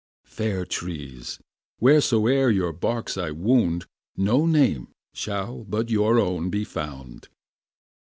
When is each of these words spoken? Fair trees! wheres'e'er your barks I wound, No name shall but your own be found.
Fair 0.25 0.65
trees! 0.65 1.37
wheres'e'er 1.79 2.49
your 2.49 2.73
barks 2.73 3.17
I 3.19 3.29
wound, 3.29 3.85
No 4.17 4.47
name 4.47 4.87
shall 5.13 5.63
but 5.63 5.91
your 5.91 6.17
own 6.17 6.49
be 6.49 6.63
found. 6.63 7.29